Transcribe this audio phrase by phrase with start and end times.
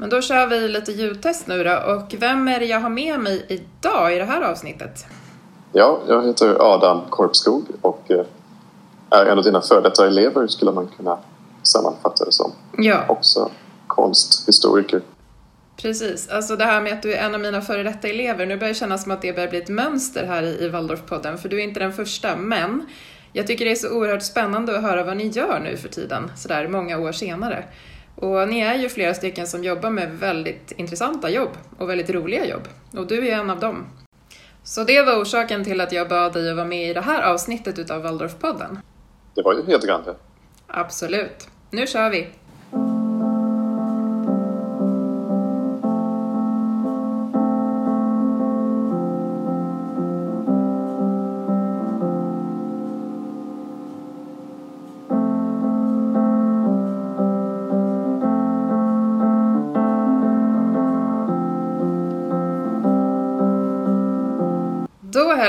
[0.00, 1.76] Men då kör vi lite ljudtest nu då.
[1.76, 5.06] Och vem är det jag har med mig idag i det här avsnittet?
[5.72, 8.24] Ja, jag heter Adam Korpskog och eh,
[9.10, 11.18] är en av dina före detta elever skulle man kunna
[11.62, 12.52] sammanfatta det som.
[12.78, 13.04] Ja.
[13.08, 13.50] Också
[13.86, 15.02] konsthistoriker.
[15.76, 18.56] Precis, alltså det här med att du är en av mina före detta elever, nu
[18.56, 21.48] börjar det kännas som att det börjar bli ett mönster här i, i Waldorfpodden, för
[21.48, 22.86] du är inte den första, men
[23.32, 26.32] jag tycker det är så oerhört spännande att höra vad ni gör nu för tiden,
[26.36, 27.64] sådär många år senare.
[28.20, 32.46] Och ni är ju flera stycken som jobbar med väldigt intressanta jobb och väldigt roliga
[32.46, 32.68] jobb.
[32.96, 33.86] Och du är en av dem.
[34.62, 37.22] Så det var orsaken till att jag bad dig att vara med i det här
[37.22, 38.78] avsnittet utav Waldorfpodden.
[39.34, 40.14] Det var ju hedrande.
[40.66, 41.48] Absolut.
[41.70, 42.28] Nu kör vi!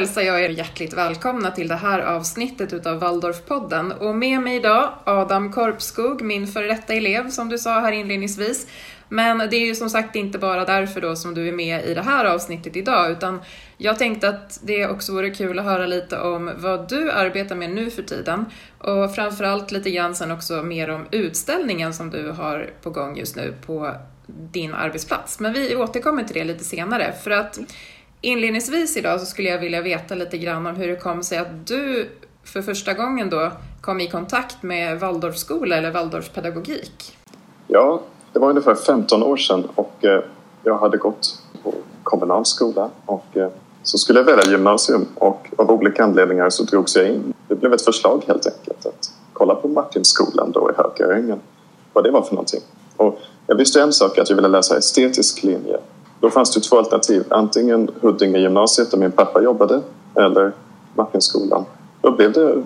[0.01, 3.91] Hälsar jag er hjärtligt välkomna till det här avsnittet utav Waldorfpodden.
[3.91, 8.67] Och med mig idag Adam Korpskog, min före detta elev som du sa här inledningsvis.
[9.09, 11.93] Men det är ju som sagt inte bara därför då som du är med i
[11.93, 13.41] det här avsnittet idag, utan
[13.77, 17.69] jag tänkte att det också vore kul att höra lite om vad du arbetar med
[17.69, 18.45] nu för tiden
[18.77, 23.35] och framförallt lite grann sen också mer om utställningen som du har på gång just
[23.35, 23.95] nu på
[24.51, 25.39] din arbetsplats.
[25.39, 27.59] Men vi återkommer till det lite senare för att
[28.23, 31.67] Inledningsvis idag så skulle jag vilja veta lite grann om hur det kom sig att
[31.67, 32.09] du
[32.43, 37.17] för första gången då kom i kontakt med Waldorfskola eller Waldorfpedagogik.
[37.67, 38.01] Ja,
[38.33, 40.23] det var ungefär 15 år sedan och eh,
[40.63, 43.49] jag hade gått på kommunal skola och eh,
[43.83, 47.33] så skulle jag välja gymnasium och av olika anledningar så drogs jag in.
[47.47, 51.39] Det blev ett förslag helt enkelt att kolla på Martinskolan då i Hökarängen,
[51.93, 52.61] vad det var för någonting.
[52.97, 55.77] Och jag visste en sak, att jag ville läsa estetisk linje
[56.21, 57.23] då fanns det två alternativ.
[57.29, 59.81] Antingen Huddinge gymnasiet där min pappa jobbade
[60.15, 60.51] eller
[60.95, 61.65] Martinskolan.
[62.01, 62.63] Då blev det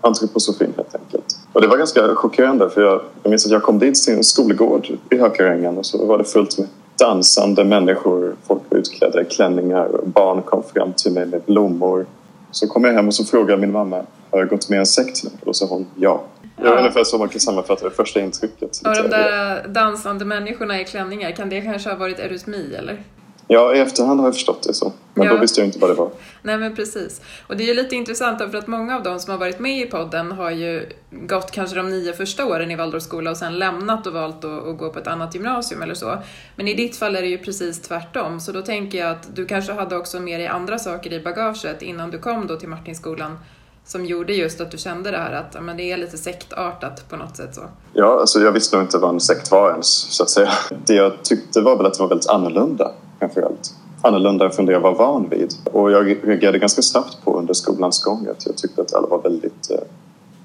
[0.00, 1.38] antroposofin helt enkelt.
[1.52, 4.24] Och det var ganska chockerande för jag, jag minns att jag kom dit till en
[4.24, 8.36] skolgård i Hökarängen och så var det fullt med dansande människor.
[8.46, 12.06] Folk var utklädda i klänningar och barn kom fram till mig med blommor.
[12.50, 14.02] Så kom jag hem och så frågade min mamma
[14.34, 15.30] har jag gått med i en sekt nu?
[15.46, 16.22] Och så sa hon ja.
[16.64, 18.80] Det var ungefär så man kan sammanfatta det första intrycket.
[18.84, 23.02] Och de där dansande människorna i klänningar, kan det kanske ha varit eurytmi eller?
[23.48, 24.92] Ja, i efterhand har jag förstått det så.
[25.14, 25.32] Men Ja.
[25.34, 26.10] då visste jag inte vad det var.
[26.42, 27.20] Nej men precis.
[27.46, 29.78] Och det är ju lite intressant för att många av de som har varit med
[29.78, 34.06] i podden har ju gått kanske de nio första åren i Waldorfskola och sen lämnat
[34.06, 36.18] och valt att, att gå på ett annat gymnasium eller så.
[36.56, 38.40] Men i ditt fall är det ju precis tvärtom.
[38.40, 41.82] Så då tänker jag att du kanske hade också med dig andra saker i bagaget
[41.82, 43.38] innan du kom då till Martinskolan
[43.86, 47.08] som gjorde just att du kände det här att ja, men det är lite sektartat
[47.08, 47.60] på något sätt så.
[47.92, 50.50] Ja, alltså jag visste nog inte vad en sekt var ens, så att säga.
[50.86, 53.74] Det jag tyckte var väl att det var väldigt annorlunda, framför allt.
[54.02, 55.54] Annorlunda från det jag var van vid.
[55.64, 59.22] Och jag reagerade ganska snabbt på under skolans gång att jag tyckte att alla var
[59.22, 59.78] väldigt eh,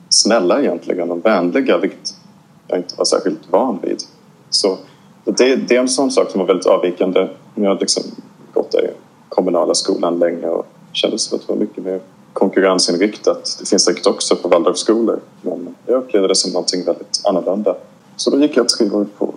[0.10, 2.14] snälla egentligen och vänliga, vilket
[2.68, 4.04] jag inte var särskilt van vid.
[4.50, 4.78] Så
[5.24, 7.28] det, det är en sån sak som var väldigt avvikande.
[7.56, 8.04] Jag hade liksom
[8.54, 8.90] gått där i
[9.30, 12.00] kommunala skolan länge och kände som att det var mycket mer
[12.40, 13.58] konkurrensinriktat.
[13.60, 17.76] Det finns säkert också på Waldorfskolor men jag upplevde det som någonting väldigt annorlunda.
[18.16, 19.34] Så då gick jag tre år på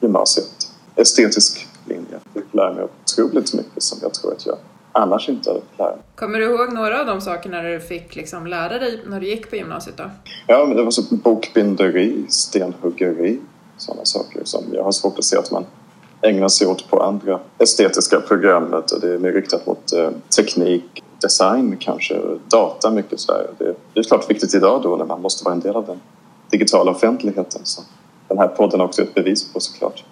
[0.00, 0.70] gymnasiet.
[0.96, 2.04] Estetisk linje.
[2.10, 4.56] Jag fick lära mig otroligt mycket som jag tror att jag
[4.92, 6.04] annars inte hade fått lära mig.
[6.14, 9.50] Kommer du ihåg några av de sakerna du fick liksom lära dig när du gick
[9.50, 10.10] på gymnasiet då?
[10.46, 13.40] Ja, men det var så bokbinderi, stenhuggeri,
[13.76, 15.64] sådana saker som jag har svårt att se att man
[16.22, 21.04] ägnar sig åt på andra estetiska programmet och Det är mer riktat mot eh, teknik,
[21.20, 23.46] design kanske, data mycket sådär.
[23.58, 26.00] Det, det är klart viktigt idag då när man måste vara en del av den
[26.50, 27.60] digitala offentligheten.
[27.64, 27.82] Så
[28.28, 30.04] den här podden är också ett bevis på såklart.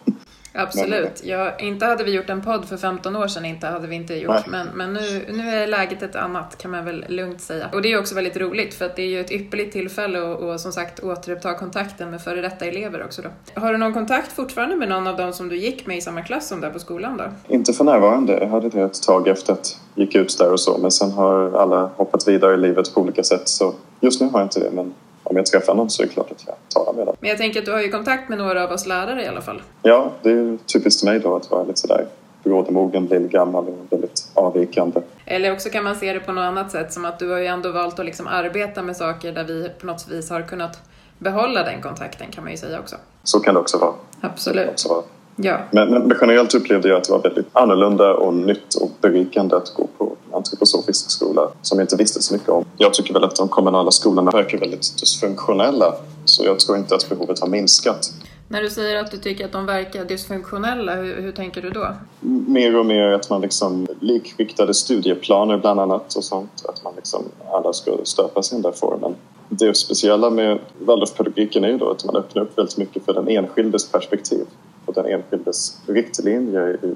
[0.52, 1.22] Absolut.
[1.24, 4.14] Ja, inte hade vi gjort en podd för 15 år sedan, inte hade vi inte
[4.14, 4.46] gjort.
[4.46, 7.68] Men, men nu, nu är läget ett annat kan man väl lugnt säga.
[7.72, 10.40] Och det är också väldigt roligt för att det är ju ett ypperligt tillfälle att
[10.40, 13.60] och, som sagt återuppta kontakten med före detta elever också då.
[13.60, 16.22] Har du någon kontakt fortfarande med någon av dem som du gick med i samma
[16.22, 17.54] klass som där på skolan då?
[17.54, 18.38] Inte för närvarande.
[18.40, 21.10] Jag hade det ett tag efter att jag gick ut där och så men sen
[21.10, 24.60] har alla hoppat vidare i livet på olika sätt så just nu har jag inte
[24.60, 24.94] det men
[25.30, 27.16] om jag träffar någon så är det klart att jag talar med dem.
[27.20, 29.40] Men jag tänker att du har ju kontakt med några av oss lärare i alla
[29.40, 29.62] fall.
[29.82, 32.06] Ja, det är typiskt mig då att vara lite sådär
[32.44, 35.00] brådemogen, lillgammal och väldigt avvikande.
[35.24, 37.46] Eller också kan man se det på något annat sätt, som att du har ju
[37.46, 40.78] ändå valt att liksom arbeta med saker där vi på något vis har kunnat
[41.18, 42.96] behålla den kontakten kan man ju säga också.
[43.22, 43.92] Så kan det också vara.
[44.20, 44.70] Absolut.
[44.70, 45.02] Också vara.
[45.36, 45.58] Ja.
[45.70, 49.74] Men, men generellt upplevde jag att det var väldigt annorlunda och nytt och berikande att
[49.74, 50.09] gå på
[50.40, 52.64] antroposofisk skola som jag inte visste så mycket om.
[52.78, 55.94] Jag tycker väl att de kommunala skolorna verkar väldigt dysfunktionella
[56.24, 58.12] så jag tror inte att behovet har minskat.
[58.48, 61.94] När du säger att du tycker att de verkar dysfunktionella, hur, hur tänker du då?
[62.20, 66.64] Mer och mer att man liksom likriktade studieplaner bland annat och sånt.
[66.68, 67.22] Att man liksom
[67.52, 69.14] alla ska stöpas i den där formen.
[69.48, 73.28] Det speciella med Waldorfpedagogiken är ju då att man öppnar upp väldigt mycket för den
[73.28, 74.46] enskildes perspektiv
[74.86, 76.94] och den enskildes riktlinjer i,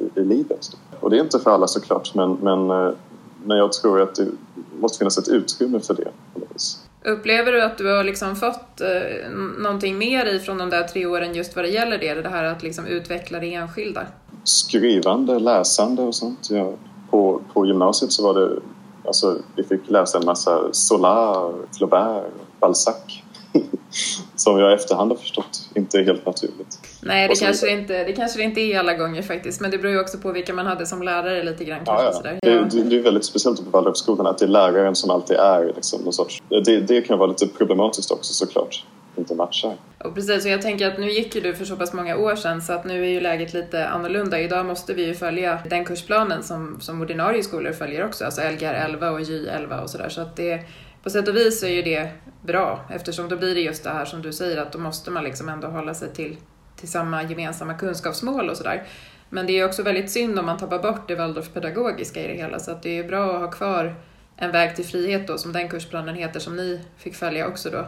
[0.00, 0.70] i, i livet.
[1.00, 2.92] Och det är inte för alla såklart men, men, eh,
[3.44, 4.26] men jag tror att det
[4.80, 6.10] måste finnas ett utrymme för det.
[7.04, 11.34] Upplever du att du har liksom fått eh, någonting mer ifrån de där tre åren
[11.34, 12.14] just vad det gäller det?
[12.14, 14.06] Det här att liksom utveckla det enskilda?
[14.44, 16.48] Skrivande, läsande och sånt.
[16.50, 16.72] Ja.
[17.10, 18.60] På, på gymnasiet så var det,
[19.06, 22.24] alltså vi fick läsa en massa Solar, Flaubert,
[22.60, 23.22] Balzac
[24.36, 26.78] som jag i efterhand har förstått inte är helt naturligt.
[27.02, 29.78] Nej, det kanske, det inte, det kanske det inte är alla gånger faktiskt, men det
[29.78, 31.80] beror ju också på vilka man hade som lärare lite grann.
[31.86, 32.12] Ja, ja.
[32.12, 32.38] Sådär.
[32.42, 35.72] Det, det, det är väldigt speciellt på Waldorfskolan att det är läraren som alltid är
[35.76, 36.42] liksom, någon sorts...
[36.48, 38.84] Det, det kan vara lite problematiskt också såklart
[39.16, 39.76] inte matchar.
[39.98, 42.36] Och precis, och jag tänker att nu gick ju du för så pass många år
[42.36, 44.40] sedan så att nu är ju läget lite annorlunda.
[44.40, 48.74] Idag måste vi ju följa den kursplanen som, som ordinarie skolor följer också, alltså Lgr
[48.74, 50.08] 11 och J 11 och sådär.
[50.08, 50.60] Så att det,
[51.02, 52.08] på sätt och vis är ju det
[52.42, 55.24] bra eftersom då blir det just det här som du säger att då måste man
[55.24, 56.36] liksom ändå hålla sig till,
[56.80, 58.86] till samma gemensamma kunskapsmål och sådär.
[59.28, 62.58] Men det är också väldigt synd om man tappar bort det Waldorfpedagogiska i det hela
[62.58, 63.94] så att det är bra att ha kvar
[64.36, 67.86] en väg till frihet då som den kursplanen heter som ni fick följa också då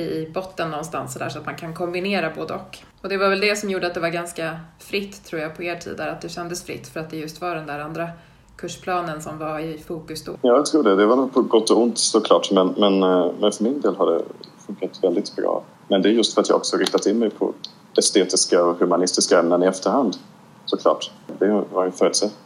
[0.00, 2.78] i botten någonstans så, där, så att man kan kombinera både och.
[3.02, 5.62] Och det var väl det som gjorde att det var ganska fritt tror jag på
[5.62, 8.08] er tid där, att det kändes fritt för att det just var den där andra
[8.56, 10.32] kursplanen som var i fokus då?
[10.42, 10.96] Ja, jag tror det.
[10.96, 13.96] Det var nog på gott och ont såklart men, men, eh, men för min del
[13.96, 14.22] har det
[14.66, 15.62] funkat väldigt bra.
[15.88, 17.54] Men det är just för att jag också riktat in mig på
[17.98, 20.16] estetiska och humanistiska ämnen i efterhand
[20.64, 21.10] såklart.
[21.38, 21.92] Det var en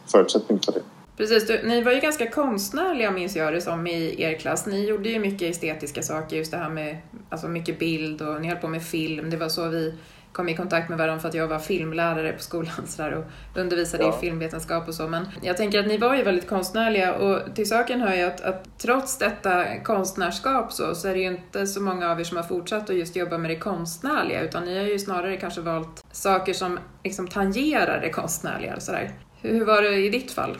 [0.07, 0.81] förutsättning för det.
[1.17, 4.65] Precis, du, ni var ju ganska konstnärliga minns jag det som i er klass.
[4.65, 6.97] Ni gjorde ju mycket estetiska saker, just det här med
[7.29, 9.29] alltså mycket bild och ni höll på med film.
[9.29, 9.93] Det var så vi
[10.33, 13.23] kom i kontakt med varandra för att jag var filmlärare på skolan så där, och
[13.55, 14.17] undervisade ja.
[14.17, 15.07] i filmvetenskap och så.
[15.07, 18.41] Men jag tänker att ni var ju väldigt konstnärliga och till saken hör jag att,
[18.41, 22.37] att trots detta konstnärskap så, så är det ju inte så många av er som
[22.37, 26.05] har fortsatt att just jobba med det konstnärliga utan ni har ju snarare kanske valt
[26.11, 28.79] saker som liksom tangerar det konstnärliga.
[28.79, 29.11] Så där.
[29.41, 30.57] Hur var det i ditt fall?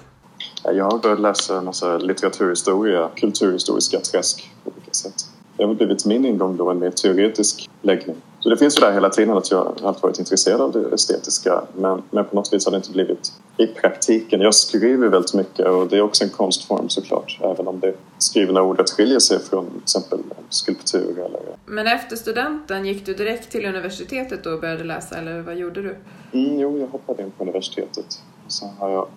[0.63, 5.13] Jag har börjat läsa en massa litteraturhistoria, kulturhistoriska träsk på olika sätt.
[5.57, 8.15] Det har blivit min ingång då, en mer teoretisk läggning.
[8.43, 11.63] Så det finns ju där hela tiden att jag alltid varit intresserad av det estetiska
[11.75, 14.41] men, men på något vis har det inte blivit i praktiken.
[14.41, 18.61] Jag skriver väldigt mycket och det är också en konstform såklart även om det skrivna
[18.61, 20.19] ordet skiljer sig från till exempel
[20.49, 21.41] skulptur eller...
[21.65, 25.81] Men efter studenten, gick du direkt till universitetet då och började läsa eller vad gjorde
[25.81, 25.95] du?
[26.31, 28.21] Mm, jo, jag hoppade in på universitetet.
[28.47, 29.07] Sen har jag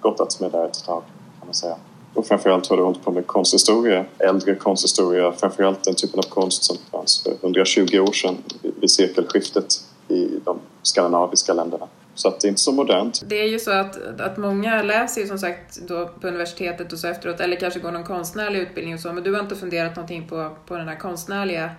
[0.00, 1.02] gottats med där ett tag
[1.38, 1.76] kan man säga.
[2.14, 6.64] Och framförallt har det hållit på med konsthistoria, äldre konsthistoria, framförallt den typen av konst
[6.64, 8.36] som fanns för 120 år sedan
[8.80, 9.66] vid sekelskiftet
[10.08, 11.88] i de skandinaviska länderna.
[12.14, 13.22] Så att det är inte så modernt.
[13.26, 16.98] Det är ju så att, att många läser ju som sagt då på universitetet och
[16.98, 19.96] så efteråt, eller kanske går någon konstnärlig utbildning och så, men du har inte funderat
[19.96, 21.70] någonting på, på den här konstnärliga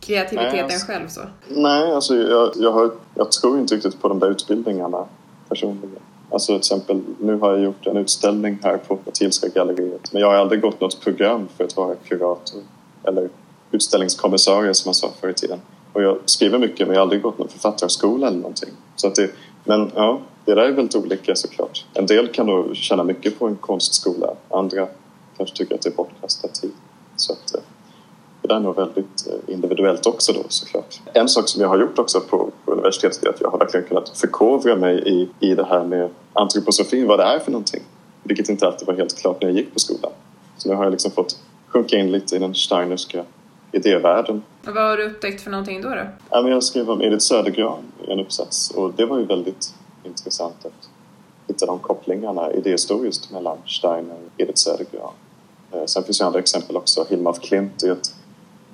[0.00, 1.20] kreativiteten Nej, alltså, själv så?
[1.48, 5.04] Nej, alltså jag, jag, har, jag tror inte riktigt på de där utbildningarna
[5.48, 6.00] personligen.
[6.30, 10.28] Alltså till exempel, nu har jag gjort en utställning här på Matilska galleriet men jag
[10.28, 12.62] har aldrig gått något program för att vara kurator
[13.04, 13.28] eller
[13.70, 15.60] utställningskommissarie som man sa förr i tiden.
[15.92, 18.70] Och jag skriver mycket men jag har aldrig gått någon författarskola eller någonting.
[18.96, 19.30] Så att det,
[19.64, 21.84] men ja, det där är väldigt olika såklart.
[21.94, 24.88] En del kan nog tjäna mycket på en konstskola, andra
[25.36, 26.72] kanske tycker att det är bortkastad tid.
[27.16, 27.60] Så att, eh,
[28.46, 31.00] det där är nog väldigt eh, individuellt också då såklart.
[31.12, 33.86] En sak som jag har gjort också på, på universitetet är att jag har verkligen
[33.86, 37.82] kunnat förkovra mig i, i det här med antroposofin, vad det är för någonting.
[38.22, 40.12] Vilket inte alltid var helt klart när jag gick på skolan.
[40.56, 43.24] Så nu har jag liksom fått sjunka in lite i den steinerska
[43.72, 44.42] idévärlden.
[44.64, 45.88] Vad har du upptäckt för någonting då?
[45.88, 46.48] då?
[46.48, 49.74] Jag skrev om Edith Södergran i en uppsats och det var ju väldigt
[50.04, 50.88] intressant att
[51.48, 55.12] hitta de kopplingarna idéhistoriskt mellan Steiner och Edith Södergran.
[55.72, 57.06] Eh, sen finns ju andra exempel också.
[57.08, 58.14] Hilma af Klint är ett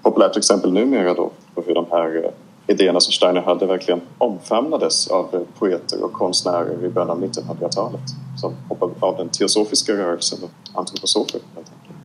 [0.02, 2.30] populärt exempel numera då på hur de här eh,
[2.74, 8.00] idéerna som Steiner hade verkligen omfamnades av eh, poeter och konstnärer i början av 1900-talet
[8.40, 11.40] som hoppade av den teosofiska rörelsen och antroposofer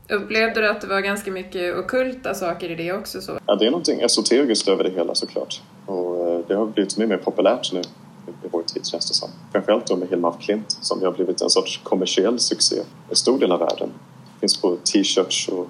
[0.09, 3.21] Upplevde du att det var ganska mycket okulta saker i det också?
[3.21, 3.39] Så?
[3.45, 5.61] Ja, det är någonting esoteriskt över det hela såklart.
[5.85, 7.79] Och eh, det har blivit mer, mer populärt nu
[8.43, 9.29] i vår tid känns det som.
[9.51, 12.75] Framförallt då med Hilma af Klint som har blivit en sorts kommersiell succé
[13.11, 13.89] i stor del av världen.
[14.33, 15.67] Det finns på t-shirts och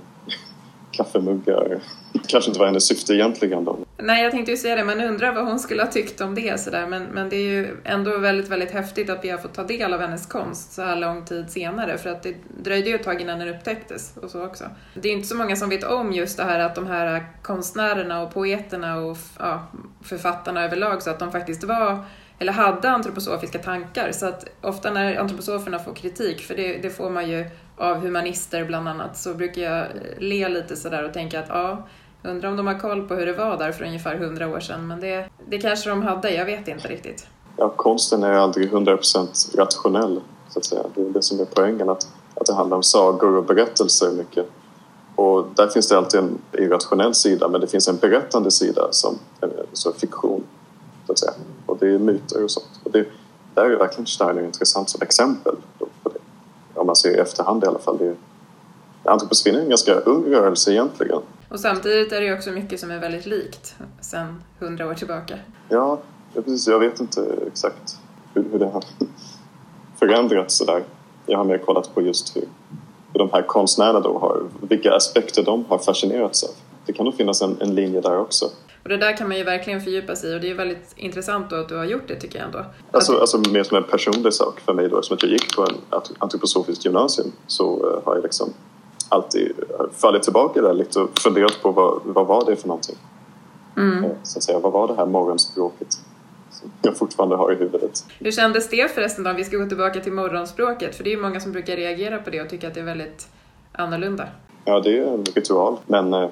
[0.98, 1.80] kaffemuggar.
[2.28, 3.78] kanske inte var hennes syfte egentligen då.
[3.98, 6.60] Nej, jag tänkte ju säga det, man undrar vad hon skulle ha tyckt om det
[6.60, 6.88] sådär.
[6.88, 9.94] Men, men det är ju ändå väldigt, väldigt häftigt att vi har fått ta del
[9.94, 11.98] av hennes konst så här lång tid senare.
[11.98, 14.64] För att det dröjde ju ett tag innan den upptäcktes och så också.
[14.94, 18.22] Det är inte så många som vet om just det här att de här konstnärerna
[18.22, 19.68] och poeterna och ja,
[20.04, 22.04] författarna överlag, så att de faktiskt var
[22.40, 24.12] eller hade antroposofiska tankar.
[24.12, 27.46] Så att ofta när antroposoferna får kritik, för det, det får man ju
[27.78, 31.88] av humanister bland annat, så brukar jag le lite sådär och tänka att ja,
[32.24, 34.88] undrar om de har koll på hur det var där för ungefär hundra år sedan.
[34.88, 37.28] Men det, det kanske de hade, jag vet inte riktigt.
[37.58, 40.82] Ja, konsten är aldrig 100% rationell, så att säga.
[40.96, 44.46] Det är det som är poängen, att, att det handlar om sagor och berättelser mycket.
[45.16, 49.20] Och där finns det alltid en irrationell sida, men det finns en berättande sida som
[49.42, 50.44] eh, så fiktion,
[51.06, 51.34] så att säga.
[51.66, 52.80] Och det är myter och sånt.
[52.84, 53.06] Och det,
[53.54, 55.56] där är verkligen Steiner intressant som exempel.
[56.98, 57.98] Ser i efterhand i alla fall.
[57.98, 58.16] Det,
[59.04, 61.22] antroposofin är en ganska ung rörelse egentligen.
[61.50, 65.40] Och samtidigt är det ju också mycket som är väldigt likt sedan hundra år tillbaka.
[65.70, 66.00] Ja,
[66.34, 66.68] precis.
[66.68, 67.98] Jag vet inte exakt
[68.34, 68.84] hur, hur det har
[70.00, 70.84] förändrats sådär.
[71.26, 72.48] Jag har mer kollat på just hur,
[73.14, 76.50] hur de här konstnärerna då har, vilka aspekter de har fascinerats av.
[76.86, 78.50] Det kan nog finnas en, en linje där också.
[78.84, 81.50] Och det där kan man ju verkligen fördjupa sig i och det är väldigt intressant
[81.50, 82.66] då att du har gjort det tycker jag ändå.
[82.92, 83.22] Alltså, att...
[83.22, 85.76] alltså mer som en personlig sak för mig då, eftersom jag gick på en
[86.18, 88.54] antroposofiskt gymnasium så uh, har jag liksom
[89.10, 89.52] alltid
[89.92, 92.98] fallit tillbaka där lite och funderat på vad, vad var det för någonting.
[93.78, 94.04] Mm.
[94.04, 95.98] Eh, så att säga, vad var det här morgonspråket
[96.50, 98.06] som jag fortfarande har i huvudet.
[98.20, 100.96] Hur kändes det förresten då, om vi ska gå tillbaka till morgonspråket?
[100.96, 102.86] För det är ju många som brukar reagera på det och tycka att det är
[102.86, 103.28] väldigt
[103.72, 104.28] annorlunda.
[104.66, 106.30] Ja, det är en ritual, men eh,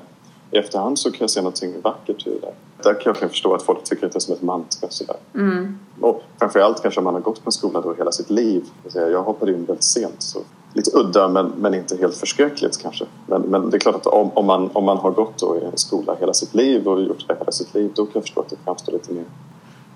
[0.51, 2.93] i efterhand så kan jag se någonting vackert i det där.
[2.93, 4.89] Kan jag förstå att folk tycker att det är som ett mantra.
[4.89, 5.15] Sådär.
[5.33, 5.79] Mm.
[6.01, 8.63] Och framförallt kanske om man har gått på en skola då hela sitt liv.
[8.93, 10.39] Jag hoppade in väldigt sent så
[10.75, 13.05] lite udda men, men inte helt förskräckligt kanske.
[13.27, 15.65] Men, men det är klart att om, om, man, om man har gått då i
[15.65, 18.41] en skola hela sitt liv och gjort det hela sitt liv då kan jag förstå
[18.41, 19.25] att det framstår lite mer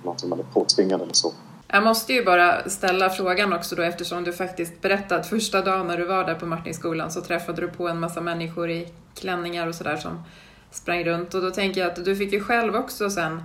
[0.03, 1.31] något som man är påtvingad eller så.
[1.71, 5.87] Jag måste ju bara ställa frågan också då eftersom du faktiskt berättade att första dagen
[5.87, 9.67] när du var där på Martinskolan så träffade du på en massa människor i klänningar
[9.67, 10.23] och sådär som
[10.71, 13.43] sprang runt och då tänker jag att du fick ju själv också sen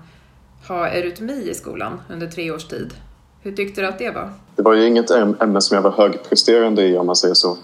[0.69, 2.95] ha eurytmi i skolan under tre års tid.
[3.43, 4.33] Hur tyckte du att det var?
[4.57, 7.57] Det var ju inget ämne som jag var högpresterande i om man säger så.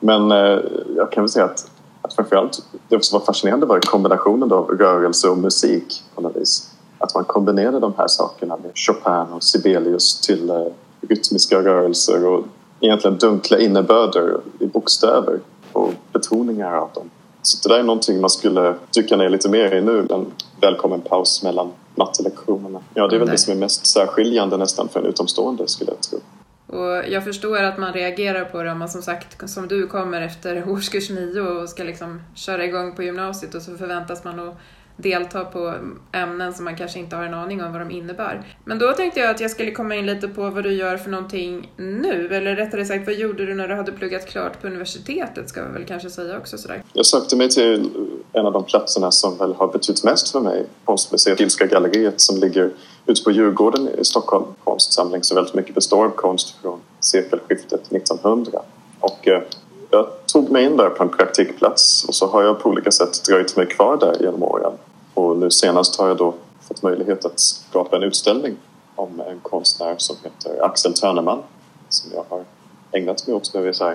[0.00, 0.60] Men eh,
[0.96, 1.70] jag kan väl säga att,
[2.02, 6.67] att framförallt det som var fascinerande var kombinationen av rörelse och musik på något vis.
[6.98, 10.66] Att man kombinerade de här sakerna med Chopin och Sibelius till eh,
[11.08, 12.44] rytmiska rörelser och
[12.80, 15.40] egentligen dunkla innebörder i bokstäver
[15.72, 17.10] och betoningar av dem.
[17.42, 20.26] Så det där är någonting man skulle dyka ner lite mer i nu, en
[20.60, 22.80] välkommen paus mellan mattelektionerna.
[22.94, 26.00] Ja, det är väl det som är mest särskiljande nästan för en utomstående skulle jag
[26.00, 26.18] tro.
[26.66, 30.22] Och jag förstår att man reagerar på det om man som sagt, som du kommer
[30.22, 34.58] efter årskurs nio och ska liksom köra igång på gymnasiet och så förväntas man att
[34.98, 35.74] delta på
[36.12, 38.56] ämnen som man kanske inte har en aning om vad de innebär.
[38.64, 41.10] Men då tänkte jag att jag skulle komma in lite på vad du gör för
[41.10, 45.48] någonting nu, eller rättare sagt vad gjorde du när du hade pluggat klart på universitetet
[45.48, 46.82] ska vi väl kanske säga också sådär.
[46.92, 47.90] Jag sökte mig till
[48.32, 52.36] en av de platserna som väl har betytt mest för mig, konstmuseet Ilska galleriet som
[52.36, 52.70] ligger
[53.06, 54.44] ute på Djurgården i Stockholm.
[54.64, 58.62] Konstsamling som väldigt mycket består av konst från sekelskiftet 1900.
[59.00, 59.42] Och eh,
[59.90, 63.24] jag tog mig in där på en praktikplats och så har jag på olika sätt
[63.28, 64.72] dröjt mig kvar där genom åren.
[65.18, 66.34] Och nu senast har jag då
[66.68, 68.56] fått möjlighet att skapa en utställning
[68.94, 71.42] om en konstnär som heter Axel Törneman
[71.88, 72.44] som jag har
[72.92, 73.92] ägnat mig åt nu i så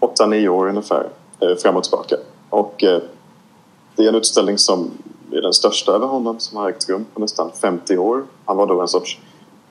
[0.00, 1.08] 8-9 år ungefär
[1.40, 2.16] eh, fram och tillbaka.
[2.50, 3.00] Och eh,
[3.96, 4.90] det är en utställning som
[5.32, 8.24] är den största över honom som har ägt rum på nästan 50 år.
[8.44, 9.20] Han var då en sorts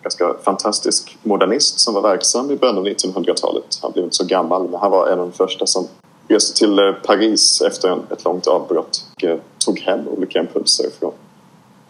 [0.01, 3.79] ganska fantastisk modernist som var verksam i början av 1900-talet.
[3.81, 5.87] Han blev inte så gammal men han var en av de första som
[6.27, 11.13] reste till eh, Paris efter ett långt avbrott och eh, tog hem olika impulser från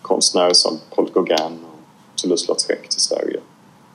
[0.01, 1.79] konstnärer som Paul Gauguin och
[2.15, 3.39] Toulouse-Lautrec till Sverige.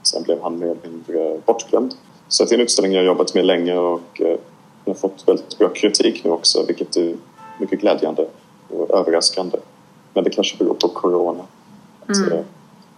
[0.02, 1.94] Sen blev han mer eller mindre bortglömd.
[2.28, 4.38] Så det är en utställning jag jobbat med länge och eh,
[4.86, 7.16] har fått väldigt bra kritik nu också vilket är
[7.58, 8.28] mycket glädjande
[8.68, 9.58] och överraskande.
[10.14, 11.44] Men det kanske beror på Corona.
[12.06, 12.44] Att, mm.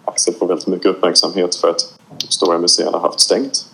[0.04, 3.66] Axel får väldigt mycket uppmärksamhet för att de stora museerna har haft stängt.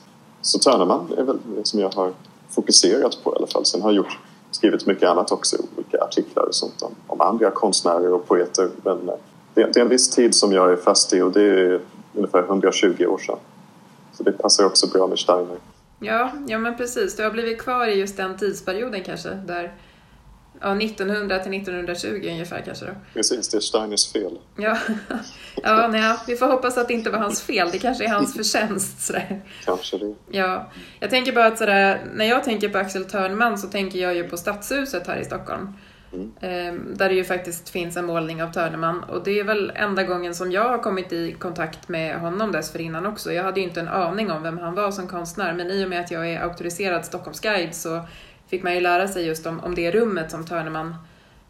[0.43, 2.13] Så Törneman är väl det som jag har
[2.51, 3.65] fokuserat på i alla fall.
[3.65, 4.19] Sen har jag gjort,
[4.51, 8.71] skrivit mycket annat också, olika artiklar och sånt om, om andra konstnärer och poeter.
[8.85, 9.15] Men eh,
[9.55, 11.81] det, det, är en viss tid som jag är fast i och det är
[12.15, 13.39] ungefär 120 år sedan.
[14.13, 15.57] Så det passar också bra med Steiner.
[15.99, 17.17] Ja, ja men precis.
[17.17, 19.73] Du har blivit kvar i just den tidsperioden kanske, där
[20.61, 22.93] Ja, 1900 till 1920 ungefär kanske då.
[23.15, 24.39] Precis, det är Steiners fel.
[24.57, 24.79] Ja,
[25.63, 27.69] ja, nej, vi får hoppas att det inte var hans fel.
[27.73, 29.01] Det kanske är hans förtjänst.
[29.01, 29.43] Sådär.
[29.65, 30.15] Kanske det.
[30.31, 34.15] Ja, jag tänker bara att sådär, när jag tänker på Axel Törnman så tänker jag
[34.15, 35.73] ju på Stadshuset här i Stockholm.
[36.13, 36.33] Mm.
[36.41, 40.03] Ehm, där det ju faktiskt finns en målning av Törneman och det är väl enda
[40.03, 43.33] gången som jag har kommit i kontakt med honom dessförinnan också.
[43.33, 45.89] Jag hade ju inte en aning om vem han var som konstnär men i och
[45.89, 48.05] med att jag är auktoriserad Stockholmsguide så
[48.51, 50.95] fick man ju lära sig just om, om det rummet som Törneman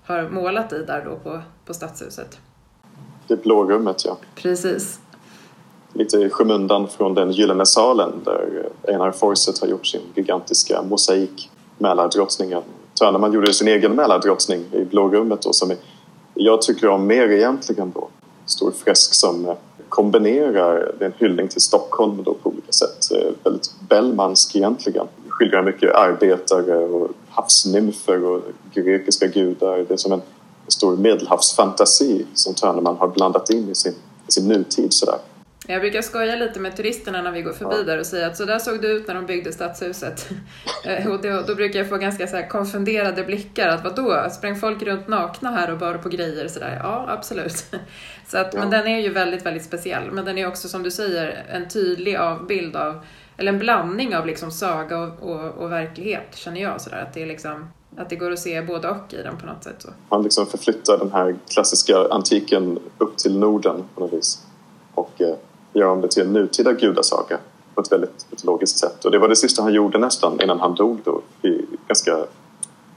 [0.05, 2.39] har målat i där då på, på Stadshuset.
[3.27, 4.17] Det blå rummet, ja.
[4.35, 5.01] Precis.
[5.93, 11.51] Lite i skymundan från den gyllene salen där Einar Forset har gjort sin gigantiska mosaik
[11.79, 12.63] Mälardrottningen.
[12.99, 15.73] Törneman gjorde sin egen Mälardrottning i blå rummet då som
[16.35, 18.09] jag tycker om mer egentligen då.
[18.47, 19.55] Stor fresk som
[19.89, 23.09] kombinerar, det är en hyllning till Stockholm då på olika sätt.
[23.45, 25.07] Väldigt Bellmansk egentligen.
[25.41, 28.43] Skildrar mycket arbetare och havsnymfer och
[28.75, 29.79] grekiska gudar.
[29.79, 30.23] Det är som en
[30.69, 33.95] stor medelhavsfantasi som Törneman har blandat in i sin,
[34.29, 35.19] i sin nutid sådär.
[35.67, 37.83] Jag brukar skoja lite med turisterna när vi går förbi ja.
[37.83, 40.29] där och säga att så där såg det ut när de byggde stadshuset.
[40.85, 43.69] Eh, och då, då, brukar jag få ganska så konfunderade blickar.
[43.69, 46.49] Att vadå, sprang folk runt nakna här och bar på grejer?
[46.49, 46.81] Så där?
[46.83, 47.65] Ja, absolut.
[48.27, 48.61] Så att, ja.
[48.61, 50.11] Men den är ju väldigt, väldigt speciell.
[50.11, 53.05] Men den är också som du säger en tydlig avbild av,
[53.41, 56.81] eller en blandning av liksom saga och, och, och verklighet känner jag.
[56.81, 57.03] sådär.
[57.09, 59.65] Att det är liksom att det går att se både och i den på något
[59.65, 59.77] sätt.
[59.79, 59.89] Så.
[60.09, 64.47] Man liksom förflyttar den här klassiska antiken upp till Norden på något vis.
[64.95, 65.35] Och eh,
[65.73, 67.39] gör om det till en nutida gudasaga
[67.75, 69.05] på ett väldigt mytologiskt sätt.
[69.05, 72.27] Och det var det sista han gjorde nästan innan han dog då, i, ganska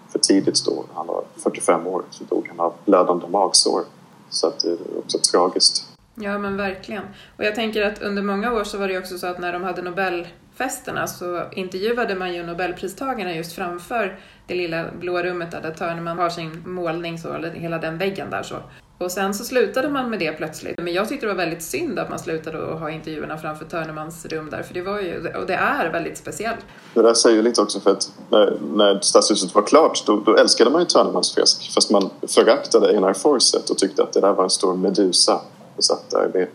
[0.09, 0.85] för tidigt då.
[0.93, 3.81] Han var 45 år så dog han av blödande magsår.
[4.29, 5.92] Så att det är också tragiskt.
[6.15, 7.03] Ja men verkligen.
[7.37, 9.63] Och jag tänker att under många år så var det också så att när de
[9.63, 16.15] hade Nobelfesterna så intervjuade man ju Nobelpristagarna just framför det lilla blå rummet där, där
[16.15, 18.55] har sin målning så, eller hela den väggen där så.
[18.97, 20.77] Och sen så slutade man med det plötsligt.
[20.77, 24.25] Men jag tyckte det var väldigt synd att man slutade att ha intervjuerna framför Törnemans
[24.25, 26.59] rum där, för det var ju, och det är väldigt speciellt.
[26.93, 30.69] Det där säger lite också för att när, när Stadshuset var klart då, då älskade
[30.69, 34.43] man ju Törnemans fresk fast man föraktade Einar Forset och tyckte att det där var
[34.43, 35.41] en stor medusa
[35.77, 36.47] och satt där med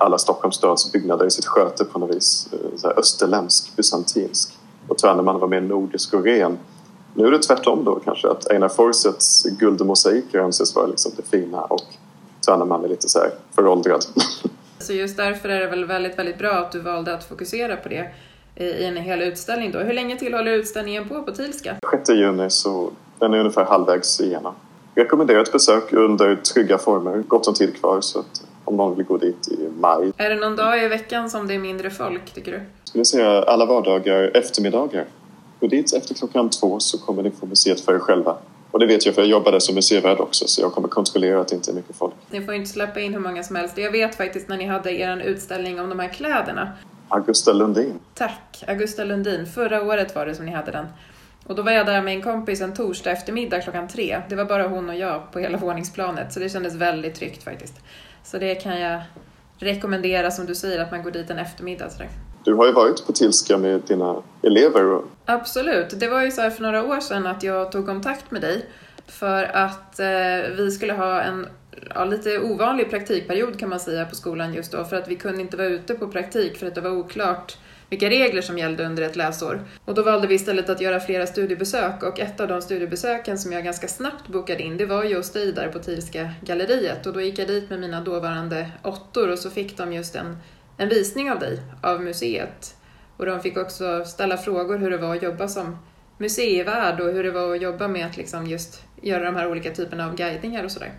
[0.00, 2.48] alla Stockholms stads byggnader i sitt sköte på något vis.
[2.52, 4.58] Eh, så här österländsk, bysantinsk.
[4.88, 6.58] Och Törneman var mer nordisk och ren.
[7.14, 11.60] Nu är det tvärtom då kanske, att Einar Forsets guldmosaiker anses vara liksom det fina
[11.60, 11.84] och
[12.46, 14.04] Törneman är lite så här föråldrad.
[14.78, 17.88] Så just därför är det väl väldigt, väldigt bra att du valde att fokusera på
[17.88, 18.10] det
[18.56, 19.78] i en hel utställning då.
[19.78, 21.76] Hur länge till håller utställningen på på Tilska?
[21.90, 24.54] 6 juni, så den är ungefär halvvägs igenom.
[24.96, 29.06] Rekommenderar ett besök under trygga former, gott om tid kvar så att om någon vill
[29.06, 30.12] gå dit i maj.
[30.16, 32.58] Är det någon dag i veckan som det är mindre folk tycker du?
[32.58, 35.04] Jag skulle säga alla vardagar eftermiddagar.
[35.60, 38.36] Gå dit efter klockan två så kommer ni få museet för er själva.
[38.70, 41.48] Och det vet jag för jag jobbade som museivärd också så jag kommer kontrollera att
[41.48, 42.14] det inte är mycket folk.
[42.30, 43.78] Ni får inte släppa in hur många som helst.
[43.78, 46.72] Jag vet faktiskt när ni hade er utställning om de här kläderna.
[47.08, 47.98] Augusta Lundin.
[48.14, 49.46] Tack, Augusta Lundin.
[49.46, 50.86] Förra året var det som ni hade den.
[51.46, 54.22] Och då var jag där med en kompis en torsdag eftermiddag klockan tre.
[54.28, 57.74] Det var bara hon och jag på hela våningsplanet så det kändes väldigt tryggt faktiskt.
[58.24, 59.02] Så det kan jag
[59.58, 61.90] rekommendera som du säger att man går dit en eftermiddag.
[61.90, 62.08] Sådär.
[62.44, 65.00] Du har ju varit på Tilska med dina elever.
[65.24, 66.00] Absolut.
[66.00, 68.66] Det var ju så här för några år sedan att jag tog kontakt med dig
[69.06, 70.06] för att eh,
[70.56, 71.46] vi skulle ha en
[71.94, 75.40] ja, lite ovanlig praktikperiod kan man säga på skolan just då för att vi kunde
[75.40, 77.56] inte vara ute på praktik för att det var oklart
[77.90, 79.64] vilka regler som gällde under ett läsår.
[79.84, 83.52] Och då valde vi istället att göra flera studiebesök och ett av de studiebesöken som
[83.52, 87.20] jag ganska snabbt bokade in det var just dig där på Tilska galleriet och då
[87.20, 90.36] gick jag dit med mina dåvarande åttor och så fick de just en
[90.76, 92.76] en visning av dig, av museet.
[93.16, 95.78] Och de fick också ställa frågor hur det var att jobba som
[96.18, 99.70] museivärd och hur det var att jobba med att liksom just göra de här olika
[99.70, 100.92] typerna av guidningar och sådär.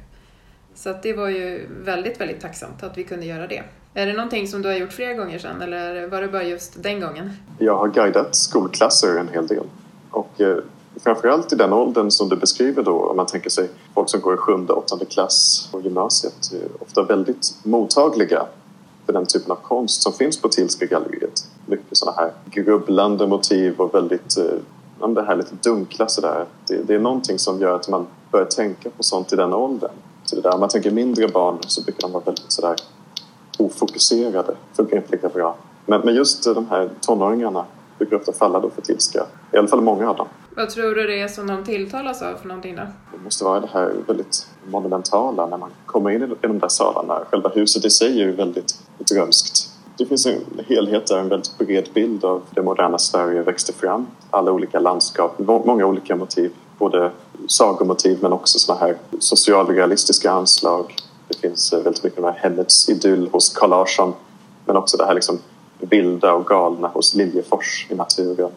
[0.74, 3.64] Så att det var ju väldigt, väldigt tacksamt att vi kunde göra det.
[3.98, 6.84] Är det någonting som du har gjort flera gånger sedan eller var det bara just
[6.84, 7.32] den gången?
[7.60, 9.64] Jag har guidat skolklasser en hel del.
[10.12, 10.58] Och eh,
[11.04, 14.34] framförallt i den åldern som du beskriver då, om man tänker sig folk som går
[14.34, 18.46] i sjunde, åttonde klass på gymnasiet, är ofta väldigt mottagliga
[19.06, 21.48] för den typen av konst som finns på Tilska galleriet.
[21.66, 26.46] Mycket sådana här grubblande motiv och väldigt eh, det här lite dunkla sådär.
[26.68, 29.92] Det, det är någonting som gör att man börjar tänka på sånt i den åldern.
[30.24, 32.76] Så det där, om man tänker mindre barn så brukar de vara väldigt sådär
[33.58, 35.56] ofokuserade, funkar inte lika bra.
[35.86, 37.66] Men, men just de här tonåringarna
[37.98, 40.28] brukar ofta falla då för Tilska, i alla fall många av dem.
[40.56, 42.82] Vad tror du det är som de tilltalas av för någonting då?
[43.12, 47.26] Det måste vara det här väldigt monumentala när man kommer in i de där salarna.
[47.32, 49.70] Själva huset i sig är ju väldigt drömskt.
[49.98, 54.08] Det finns en helhet där, en väldigt bred bild av det moderna Sverige växte fram.
[54.30, 56.52] Alla olika landskap, många olika motiv.
[56.78, 57.12] Både
[57.48, 60.96] sagomotiv men också såna här socialrealistiska anslag.
[61.42, 64.14] Det finns eh, väldigt mycket av hemmets idyll hos Carl Larsson
[64.66, 65.40] men också det här liksom
[65.80, 68.52] vilda och galna hos Liljefors i naturen.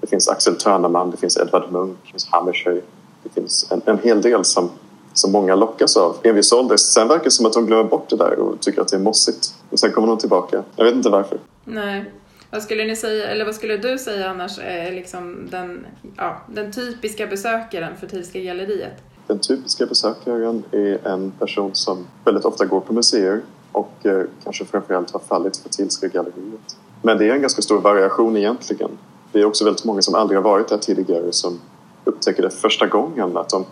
[0.00, 2.80] Det finns Axel Törneman, det finns Edvard Munch, det finns Hammershøi.
[3.22, 4.70] det finns en, en hel del som,
[5.12, 6.76] som många lockas av i en viss ålder.
[6.76, 9.00] Sen verkar det som att de glömmer bort det där och tycker att det är
[9.00, 9.54] mossigt.
[9.70, 10.62] Och sen kommer de tillbaka.
[10.76, 11.38] Jag vet inte varför.
[11.64, 12.12] Nej.
[12.50, 16.72] Vad skulle ni säga, eller vad skulle du säga annars är liksom den, ja, den
[16.72, 19.11] typiska besökaren för Thielska galleriet?
[19.26, 23.40] Den typiska besökaren är en person som väldigt ofta går på museer
[23.72, 26.76] och eh, kanske framförallt har fallit för Thielska galleriet.
[27.02, 28.90] Men det är en ganska stor variation egentligen.
[29.32, 31.60] Det är också väldigt många som aldrig har varit där tidigare som
[32.04, 33.64] upptäcker det första gången att de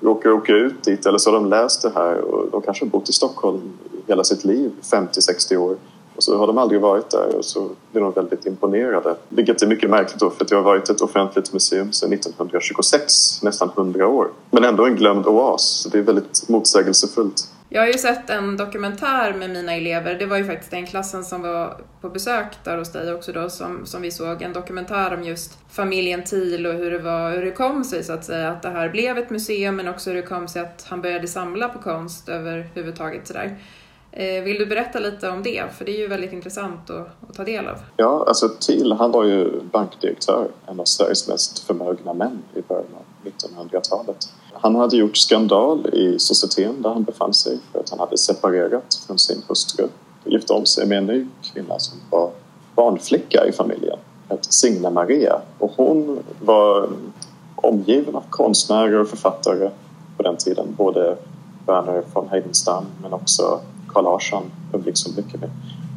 [0.00, 2.90] råkar åka ut dit eller så har de läst det här och de kanske har
[2.90, 3.60] bott i Stockholm
[4.06, 5.76] hela sitt liv, 50-60 år
[6.16, 9.16] och så har de aldrig varit där och så blir de väldigt imponerade.
[9.28, 13.70] Vilket är mycket märkligt då för det har varit ett offentligt museum sedan 1926, nästan
[13.76, 14.28] 100 år.
[14.50, 17.48] Men ändå en glömd oas, så det är väldigt motsägelsefullt.
[17.68, 20.14] Jag har ju sett en dokumentär med mina elever.
[20.14, 23.50] Det var ju faktiskt den klassen som var på besök där hos dig också då
[23.50, 24.42] som, som vi såg.
[24.42, 28.12] En dokumentär om just familjen Thiel och hur det, var, hur det kom sig så
[28.12, 30.86] att säga att det här blev ett museum men också hur det kom sig att
[30.88, 33.58] han började samla på konst överhuvudtaget sådär.
[34.16, 35.64] Eh, vill du berätta lite om det?
[35.78, 37.76] För det är ju väldigt intressant att, att ta del av.
[37.96, 42.86] Ja, alltså Thiel han var ju bankdirektör, en av Sveriges mest förmögna män i början
[42.94, 44.28] av 1900-talet.
[44.52, 49.04] Han hade gjort skandal i societeten där han befann sig för att han hade separerat
[49.06, 49.88] från sin hustru
[50.24, 52.30] och gift om sig med en ny kvinna som var
[52.74, 53.98] barnflicka i familjen,
[54.28, 55.40] hette Signe Maria.
[55.58, 56.88] Och hon var
[57.56, 59.70] omgiven av konstnärer och författare
[60.16, 61.16] på den tiden, både
[61.66, 63.60] Werner von Heidenstam men också
[63.94, 65.50] Carl Larsson publik som mycket med.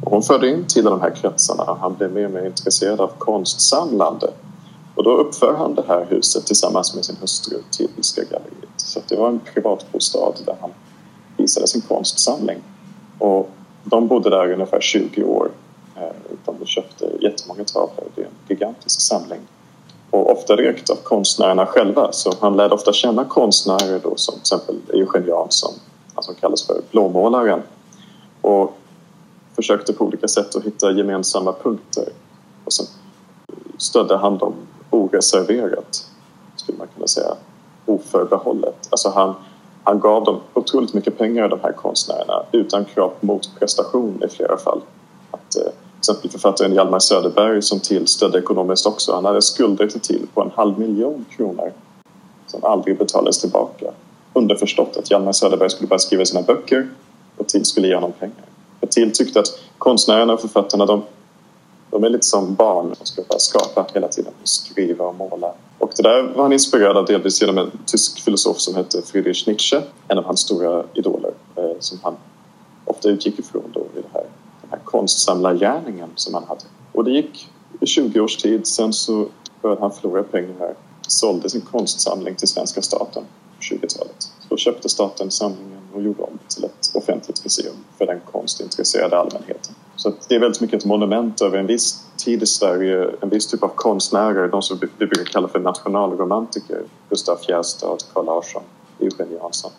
[0.04, 3.00] Och hon förde in till de här kretsarna och han blev mer och mer intresserad
[3.00, 4.30] av konstsamlande.
[4.94, 8.68] Och då uppför han det här huset tillsammans med sin hustru till Tyska galleriet.
[8.76, 10.70] Så det var en privatbostad där han
[11.36, 12.58] visade sin konstsamling.
[13.18, 13.50] Och
[13.84, 15.50] de bodde där i ungefär 20 år.
[15.96, 16.02] Eh,
[16.44, 18.04] de köpte jättemånga tavlor.
[18.14, 19.40] Det är en gigantisk samling.
[20.10, 22.12] Och ofta direkt av konstnärerna själva.
[22.12, 25.74] Så han lärde ofta känna konstnärer då som till exempel Eugen Jansson,
[26.14, 27.62] han som kallas för blåmålaren
[28.40, 28.78] och
[29.56, 32.08] försökte på olika sätt att hitta gemensamma punkter.
[32.64, 32.86] Och sen
[33.78, 34.54] stödde han dem
[34.90, 36.06] oreserverat,
[36.56, 37.34] skulle man kunna säga,
[37.86, 38.88] oförbehållet.
[38.90, 39.34] Alltså han,
[39.84, 44.56] han gav dem otroligt mycket pengar, de här konstnärerna, utan krav på motprestation i flera
[44.56, 44.80] fall.
[45.30, 50.00] Att, eh, till exempel författaren Hjalmar Söderberg som tillstödde ekonomiskt också, han hade skulder till
[50.00, 51.72] till på en halv miljon kronor
[52.46, 53.86] som aldrig betalades tillbaka.
[54.32, 56.88] Underförstått att Hjalmar Söderberg skulle bara skriva sina böcker
[57.38, 58.44] och Till skulle ge honom pengar.
[58.80, 61.02] Och Till tyckte att konstnärerna och författarna de,
[61.90, 65.54] de är lite som barn som ska bara skapa hela tiden, skriva och måla.
[65.78, 69.46] Och det där var han inspirerad av delvis genom en tysk filosof som hette Friedrich
[69.46, 72.16] Nietzsche, en av hans stora idoler eh, som han
[72.84, 74.26] ofta utgick ifrån då i det här,
[74.60, 76.64] den här konstsamlargärningen som han hade.
[76.92, 77.48] Och det gick
[77.80, 79.26] i 20 års tid, sen så
[79.62, 80.74] började han förlora pengar,
[81.06, 83.22] sålde sin konstsamling till svenska staten
[83.56, 84.32] på 20-talet.
[84.48, 89.74] Då köpte staten samlingen och gjorde om till ett offentligt museum för den konstintresserade allmänheten.
[89.96, 93.46] Så det är väldigt mycket ett monument över en viss tid i Sverige, en viss
[93.46, 98.62] typ av konstnärer, de som vi brukar kalla för nationalromantiker, Gustav Fjärstad, Carl Larsson,
[99.00, 99.70] Eugen Jansson.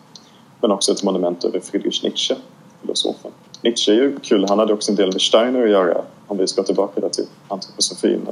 [0.62, 2.36] Men också ett monument över Friedrich Nietzsche,
[2.82, 3.32] filosofen.
[3.62, 6.48] Nietzsche är ju kul, han hade också en del med Steiner att göra, om vi
[6.48, 8.28] ska tillbaka där till antroposofin.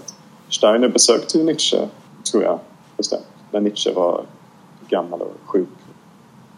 [0.49, 1.87] Steiner besökte ju Nietzsche,
[2.31, 2.59] tror jag
[2.97, 4.25] bestämt, när Nietzsche var
[4.89, 5.67] gammal och sjuk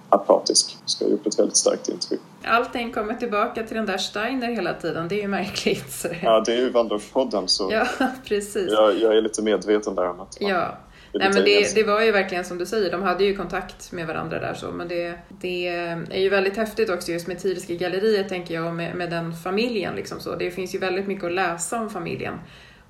[0.09, 0.77] apatisk.
[0.85, 2.19] Ska ha gjort ett väldigt starkt intryck.
[2.43, 5.91] Allting kommer tillbaka till den där Steiner hela tiden, det är ju märkligt.
[5.91, 6.07] Så.
[6.21, 7.87] Ja, det är ju Waldorfpodden så ja,
[8.25, 8.71] precis.
[8.71, 10.77] Jag, jag, är lite medveten där om att ja.
[11.13, 14.07] Nej, men det, det, var ju verkligen som du säger, de hade ju kontakt med
[14.07, 18.29] varandra där så, men det, det är ju väldigt häftigt också just med Tidiska galleriet
[18.29, 20.35] tänker jag, och med, med den familjen liksom så.
[20.35, 22.33] Det finns ju väldigt mycket att läsa om familjen.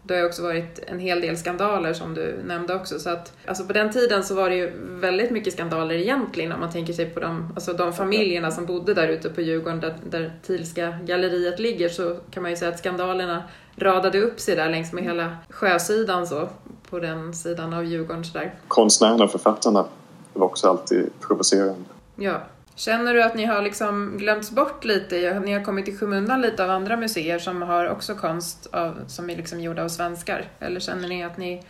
[0.09, 2.99] Det har ju också varit en hel del skandaler som du nämnde också.
[2.99, 6.59] Så att, alltså på den tiden så var det ju väldigt mycket skandaler egentligen om
[6.59, 9.95] man tänker sig på de, alltså de familjerna som bodde där ute på Djurgården där,
[10.09, 13.43] där Tilska galleriet ligger så kan man ju säga att skandalerna
[13.75, 16.49] radade upp sig där längs med hela sjösidan så
[16.89, 18.53] på den sidan av Djurgården så där.
[18.67, 19.85] Konstnärerna och författarna
[20.33, 21.85] var också alltid provocerande.
[22.15, 22.41] Ja.
[22.79, 25.39] Känner du att ni har liksom glömts bort lite?
[25.39, 29.29] Ni har kommit i skymundan lite av andra museer som har också konst av, som
[29.29, 30.45] är liksom gjorda av svenskar?
[30.59, 31.63] Eller känner ni att ni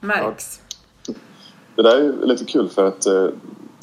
[0.00, 0.60] märks?
[1.06, 1.14] Ja.
[1.76, 3.28] Det där är lite kul för att eh,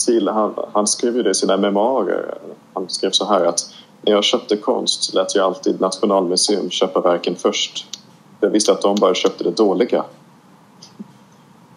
[0.05, 2.37] Thiel, han, han skrev ju det i sina memoarer.
[2.73, 7.35] Han skrev så här att när jag köpte konst lät jag alltid Nationalmuseum köpa verken
[7.35, 7.99] först.
[8.39, 10.05] Jag visste att de bara köpte det dåliga.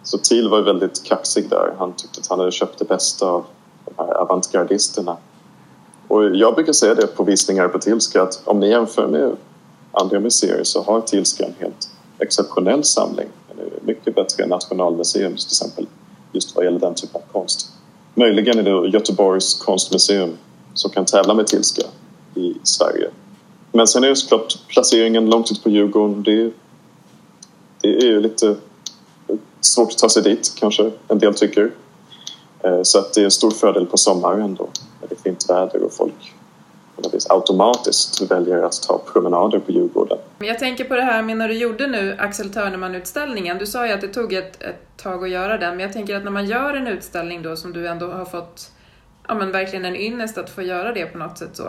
[0.02, 1.74] Så Thiel var väldigt kaxig där.
[1.78, 3.44] Han tyckte att han hade köpt det bästa av
[3.96, 5.16] de här avantgardisterna.
[6.08, 9.36] Och jag brukar säga det på visningar på Tilska att om ni jämför med
[9.92, 13.28] andra museer så har Tilska en helt exceptionell samling.
[13.80, 15.86] Mycket bättre än Nationalmuseums till exempel.
[16.32, 17.72] just vad gäller den typen av konst.
[18.14, 20.36] Möjligen är det Göteborgs konstmuseum
[20.74, 21.82] som kan tävla med Tilska
[22.34, 23.10] i Sverige.
[23.72, 26.22] Men sen är det såklart placeringen långt ut på Djurgården.
[26.22, 26.52] Det,
[27.80, 28.56] det är ju lite
[29.60, 31.70] svårt att ta sig dit kanske en del tycker.
[32.62, 34.68] Eh, så att det är en stor fördel på sommaren då
[35.00, 36.34] när det är fint väder och folk
[37.28, 40.18] automatiskt väljer att ta promenader på Djurgården.
[40.38, 43.58] Jag tänker på det här med när du gjorde nu Axel Törneman-utställningen.
[43.58, 46.16] Du sa ju att det tog ett, ett tag att göra den, men jag tänker
[46.16, 48.70] att när man gör en utställning då som du ändå har fått
[49.28, 51.64] ja, men verkligen en ynnest att få göra det på något sätt så.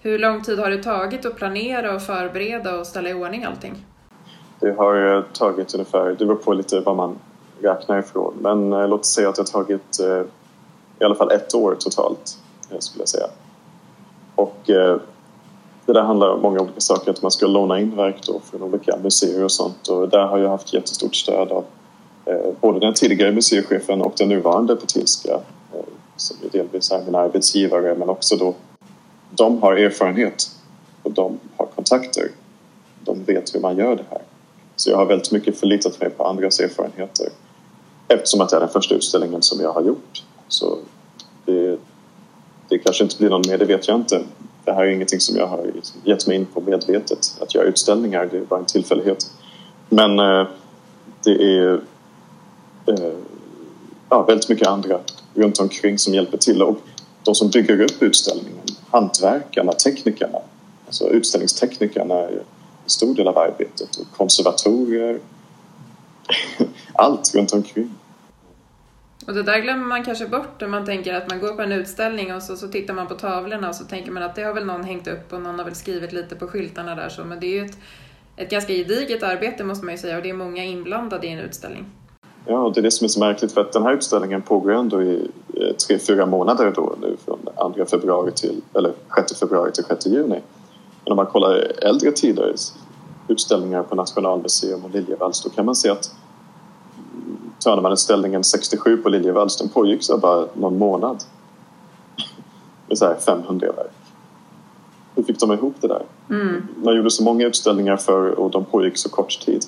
[0.00, 3.86] Hur lång tid har det tagit att planera och förbereda och ställa i ordning allting?
[4.60, 7.18] Det har tagit ungefär, det beror på lite vad man
[7.60, 10.22] räknar ifrån, men eh, låt oss säga att det har tagit eh,
[11.00, 12.38] i alla fall ett år totalt,
[12.70, 13.26] eh, skulle jag säga.
[14.34, 14.96] Och eh,
[15.86, 18.62] det där handlar om många olika saker, att man ska låna in verk då från
[18.62, 21.64] olika museer och sånt och där har jag haft jättestort stöd av
[22.24, 25.32] eh, både den tidigare museichefen och den nuvarande på Tilska
[25.74, 25.80] eh,
[26.16, 28.54] som är delvis är mina arbetsgivare men också då
[29.30, 30.50] de har erfarenhet
[31.02, 32.30] och de har kontakter.
[33.04, 34.22] De vet hur man gör det här.
[34.76, 37.26] Så jag har väldigt mycket förlitat mig på andras erfarenheter
[38.08, 40.22] eftersom att det är den första utställningen som jag har gjort.
[40.48, 40.78] Så
[41.44, 41.78] det,
[42.68, 44.22] det kanske inte blir någon mer, det vet jag inte.
[44.64, 45.72] Det här är ingenting som jag har
[46.04, 47.18] gett mig in på medvetet.
[47.40, 49.30] Att göra utställningar, det är bara en tillfällighet.
[49.88, 50.46] Men eh,
[51.24, 51.80] det är
[52.86, 53.14] eh,
[54.10, 55.00] ja, väldigt mycket andra
[55.34, 56.62] runt omkring som hjälper till.
[56.62, 56.76] Och
[57.22, 60.38] de som bygger upp utställningen, hantverkarna, teknikerna,
[60.86, 62.42] alltså utställningsteknikerna är
[62.84, 63.96] en stor del av arbetet.
[63.96, 65.20] Och konservatorer,
[66.98, 67.94] allt runt omkring.
[69.26, 71.72] Och det där glömmer man kanske bort när man tänker att man går på en
[71.72, 74.54] utställning och så, så tittar man på tavlorna och så tänker man att det har
[74.54, 77.40] väl någon hängt upp och någon har väl skrivit lite på skyltarna där så, men
[77.40, 77.78] det är ju ett,
[78.36, 81.38] ett ganska gediget arbete måste man ju säga och det är många inblandade i en
[81.38, 81.84] utställning.
[82.46, 85.02] Ja, det är det som är så märkligt för att den här utställningen pågår ändå
[85.02, 89.84] i eh, tre, fyra månader då nu från 2 februari till, eller 6 februari till
[89.84, 90.40] 6 juni.
[91.04, 92.54] Men om man kollar äldre tider,
[93.28, 96.14] utställningar på Nationalmuseum och Liljevalchs, då kan man se att
[97.66, 101.24] Törnemanutställningen 67 på Liljevalchs, den pågick så bara någon månad.
[102.88, 103.90] Med så 500 verk.
[105.14, 106.02] Hur fick de ihop det där?
[106.30, 106.68] Mm.
[106.84, 109.64] Man gjorde så många utställningar för och de pågick så kort tid.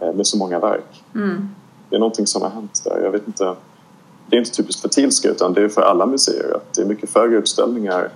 [0.00, 1.02] Eh, med så många verk.
[1.14, 1.48] Mm.
[1.90, 3.00] Det är någonting som har hänt där.
[3.02, 3.54] Jag vet inte.
[4.26, 6.86] Det är inte typiskt för Tilska utan det är för alla museer att det är
[6.86, 8.10] mycket färre utställningar.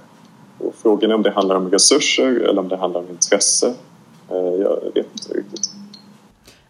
[0.58, 3.74] Och frågan är om det handlar om resurser eller om det handlar om intresse.
[4.28, 5.57] Eh, jag vet inte riktigt.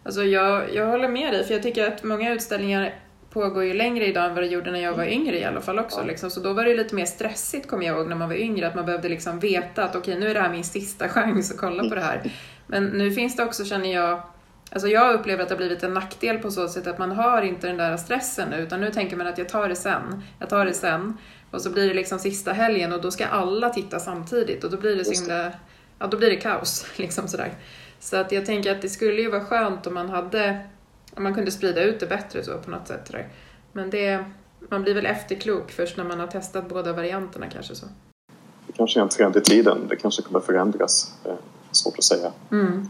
[0.09, 2.95] Alltså jag, jag håller med dig, för jag tycker att många utställningar
[3.29, 5.79] pågår ju längre idag än vad det gjorde när jag var yngre i alla fall
[5.79, 6.03] också.
[6.03, 6.29] Liksom.
[6.29, 8.75] Så då var det lite mer stressigt kommer jag ihåg när man var yngre, att
[8.75, 11.57] man behövde liksom veta att okej okay, nu är det här min sista chans att
[11.57, 12.31] kolla på det här.
[12.67, 14.21] Men nu finns det också, känner jag,
[14.71, 17.41] Alltså jag upplever att det har blivit en nackdel på så sätt att man har
[17.41, 20.49] inte den där stressen nu utan nu tänker man att jag tar det sen, jag
[20.49, 21.17] tar det sen
[21.51, 24.77] och så blir det liksom sista helgen och då ska alla titta samtidigt och då
[24.77, 25.51] blir det så himla,
[25.99, 27.51] ja då blir det kaos liksom sådär.
[27.99, 30.59] Så att jag tänker att det skulle ju vara skönt om man hade,
[31.15, 33.11] om man kunde sprida ut det bättre så på något sätt.
[33.11, 33.27] Där.
[33.73, 34.25] Men det,
[34.69, 37.85] man blir väl efterklok först när man har testat båda varianterna kanske så.
[38.67, 41.13] Det kanske är en trend i tiden, det kanske kommer förändras.
[41.71, 42.31] Svårt att säga.
[42.51, 42.89] Mm.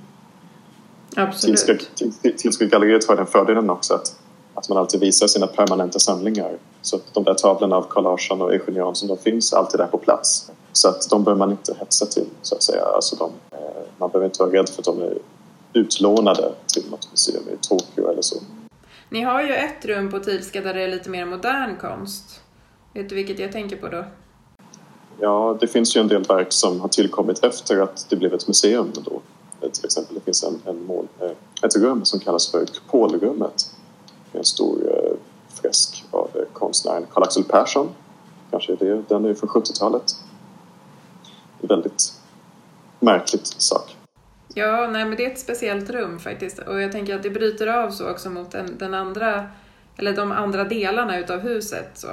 [1.15, 1.91] Absolut.
[2.37, 4.19] Tilska galleriet har den fördelen också att,
[4.53, 6.57] att man alltid visar sina permanenta samlingar.
[6.81, 9.87] Så att de där tavlorna av Carl Larsson och Eugene Jansson, de finns alltid där
[9.87, 10.51] på plats.
[10.71, 12.83] Så att de behöver man inte hetsa till, så att säga.
[12.85, 13.31] Alltså de,
[13.99, 15.17] man behöver inte vara rädd för att de är
[15.73, 18.35] utlånade till något museum i Tokyo eller så.
[19.09, 22.41] Ni har ju ett rum på Tilska där det är lite mer modern konst.
[22.93, 24.05] Vet du vilket jag tänker på då?
[25.19, 28.47] Ja, det finns ju en del verk som har tillkommit efter att det blev ett
[28.47, 29.21] museum då.
[29.71, 31.31] Till exempel det finns en, en mål, eh,
[31.63, 33.75] ett rum som kallas för Kupolrummet.
[34.31, 35.17] En stor eh,
[35.61, 37.89] fresk av eh, konstnären Karl-Axel Persson.
[38.51, 40.15] Kanske är det, den är från 70-talet.
[41.61, 42.13] Väldigt
[42.99, 43.95] märkligt sak.
[44.53, 47.67] Ja, nej men det är ett speciellt rum faktiskt och jag tänker att det bryter
[47.67, 49.47] av så också mot den, den andra,
[49.97, 51.89] eller de andra delarna utav huset.
[51.93, 52.07] Så.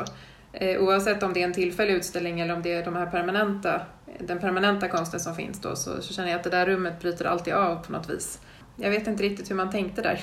[0.53, 3.81] Eh, oavsett om det är en tillfällig utställning eller om det är de här permanenta
[4.19, 7.25] den permanenta konsten som finns då så, så känner jag att det där rummet bryter
[7.25, 8.39] alltid av på något vis.
[8.77, 10.21] Jag vet inte riktigt hur man tänkte där.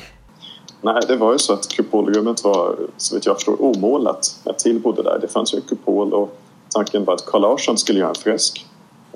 [0.82, 4.80] Nej, det var ju så att kupolrummet var, så vitt jag förstår, omålat när Till
[4.80, 5.20] bodde där.
[5.22, 6.38] Det fanns ju en kupol och
[6.70, 8.66] tanken var att Carl Larsson skulle göra en fresk.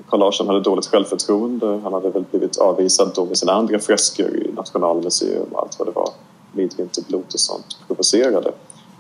[0.10, 1.80] Carl Larsson hade dåligt självförtroende.
[1.84, 5.88] Han hade väl blivit avvisad då med sina andra fresker i Nationalmuseum och allt vad
[5.88, 6.10] det var.
[6.52, 8.52] Midvinterblot och sånt provocerade.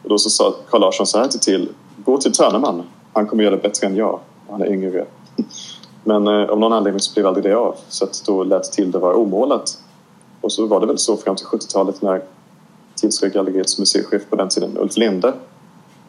[0.03, 1.69] Och då så sa Carl Larsson så här till Till.
[2.05, 2.83] Gå till Törneman.
[3.13, 4.19] Han kommer göra det bättre än jag.
[4.49, 5.05] Han är yngre.
[6.03, 8.91] Men eh, av någon anledning så blev aldrig det av så att då lät till
[8.91, 9.77] det vara omålat.
[10.41, 12.21] Och så var det väl så fram till 70-talet när
[12.95, 15.27] Tilska galleriets museichef på den tiden, Ulf Linde,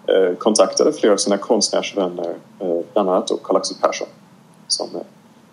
[0.06, 4.08] eh, kontaktade flera av sina konstnärsvänner, eh, bland annat Karl-Axel Persson
[4.68, 4.88] som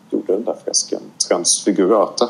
[0.09, 2.29] gjorde den där fresken Transfigurata.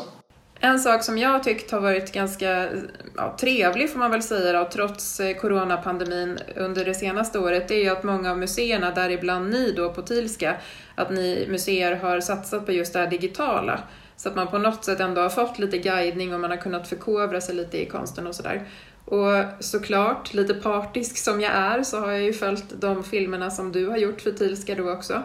[0.60, 2.68] En sak som jag tyckt har varit ganska
[3.16, 7.74] ja, trevlig får man väl säga då, trots eh, coronapandemin under det senaste året, det
[7.74, 10.56] är ju att många av museerna, däribland ni då på Tilska,
[10.94, 13.80] att ni museer har satsat på just det här digitala.
[14.16, 16.88] Så att man på något sätt ändå har fått lite guidning och man har kunnat
[16.88, 18.68] förkovra sig lite i konsten och sådär.
[19.04, 23.72] Och såklart, lite partisk som jag är, så har jag ju följt de filmerna som
[23.72, 25.22] du har gjort för Tilska då också.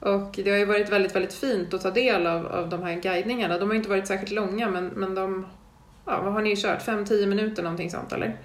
[0.00, 2.94] Och det har ju varit väldigt, väldigt fint att ta del av, av de här
[2.94, 3.58] guidningarna.
[3.58, 5.46] De har inte varit särskilt långa, men, men de,
[6.04, 6.86] ja, vad har ni kört?
[6.86, 8.40] 5-10 minuter någonting sånt eller?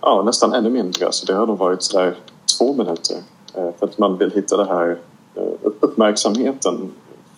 [0.00, 1.12] Ja, nästan ännu mindre.
[1.12, 2.16] Så det har nog varit sådär
[2.58, 3.16] två minuter.
[3.54, 4.98] Eh, för att man vill hitta det här
[5.34, 6.92] eh, uppmärksamheten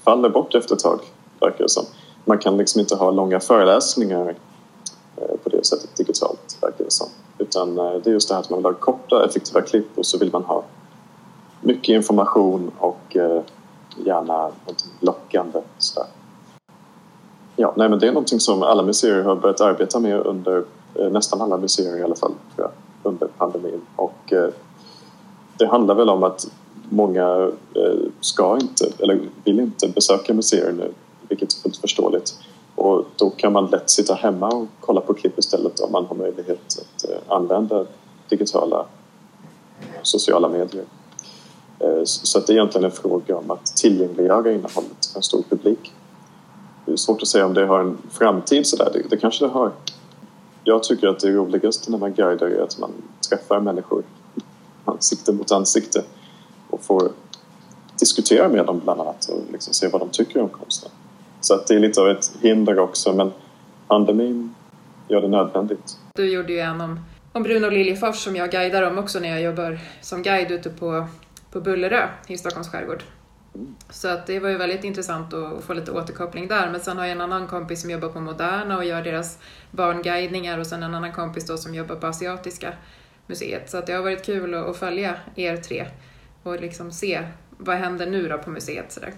[0.04, 1.00] faller bort efter ett tag,
[1.40, 1.84] verkar det som.
[2.24, 4.34] Man kan liksom inte ha långa föreläsningar
[5.16, 7.08] eh, på det sättet digitalt, verkar det som.
[7.38, 10.18] Utan det är just det här att man vill ha korta, effektiva klipp och så
[10.18, 10.64] vill man ha
[11.66, 13.42] mycket information och eh,
[14.04, 15.60] gärna något lockande.
[15.78, 16.00] Så
[17.58, 21.10] Ja, nej, men det är någonting som alla museer har börjat arbeta med under, eh,
[21.10, 22.70] nästan alla museer i alla fall, tror jag,
[23.12, 23.80] under pandemin.
[23.96, 24.48] Och eh,
[25.58, 26.48] det handlar väl om att
[26.88, 30.92] många eh, ska inte, eller vill inte besöka museer nu,
[31.28, 32.34] vilket är fullt förståeligt.
[32.74, 36.16] Och då kan man lätt sitta hemma och kolla på klipp istället om man har
[36.16, 37.86] möjlighet att eh, använda
[38.28, 38.86] digitala
[39.80, 40.84] eh, sociala medier.
[41.78, 45.42] Eh, så att det är egentligen en fråga om att tillgängliggöra innehållet för en stor
[45.48, 45.92] publik.
[46.84, 49.50] Det är svårt att säga om det har en framtid sådär, det, det kanske det
[49.50, 49.72] har.
[50.64, 52.90] Jag tycker att det roligaste när man guidar är att man
[53.28, 54.02] träffar människor
[54.84, 56.04] ansikte mot ansikte
[56.70, 57.10] och får
[57.98, 60.90] diskutera med dem bland annat och liksom se vad de tycker om konsten.
[61.40, 63.32] Så att det är lite av ett hinder också men
[63.88, 64.54] pandemin
[65.08, 65.96] gör det nödvändigt.
[66.14, 67.00] Du gjorde ju en om,
[67.32, 71.06] om Bruno Liljefors som jag guidar om också när jag jobbar som guide ute på
[71.56, 73.02] på Bullerö i Stockholms skärgård.
[73.90, 76.70] Så att det var ju väldigt intressant att få lite återkoppling där.
[76.70, 79.38] Men sen har jag en annan kompis som jobbar på Moderna och gör deras
[79.70, 82.72] barnguidningar och sen en annan kompis då som jobbar på Asiatiska
[83.26, 83.70] museet.
[83.70, 85.86] Så att det har varit kul att följa er tre
[86.42, 87.26] och liksom se
[87.58, 88.92] vad händer nu då på museet.
[88.92, 89.14] Sådär.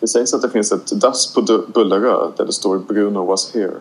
[0.00, 1.42] Det sägs att det finns ett dass på
[1.74, 3.74] Bullerö där det står Bruno was here